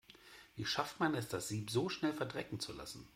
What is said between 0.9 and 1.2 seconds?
man